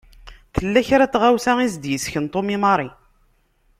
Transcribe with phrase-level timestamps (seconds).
[0.55, 2.89] Tella kra n tɣawsa i s-d-isken Tom i Mary.